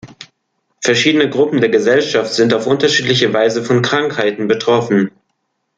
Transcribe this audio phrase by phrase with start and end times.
[0.79, 5.11] Verschiedene Gruppen der Gesellschaft sind auf unterschiedliche Weise von Krankheiten betroffen.